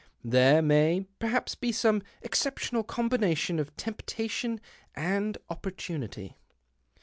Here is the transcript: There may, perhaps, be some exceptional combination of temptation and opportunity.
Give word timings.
There 0.25 0.63
may, 0.63 1.05
perhaps, 1.19 1.53
be 1.53 1.71
some 1.71 2.01
exceptional 2.23 2.81
combination 2.83 3.59
of 3.59 3.77
temptation 3.77 4.59
and 4.95 5.37
opportunity. 5.47 6.37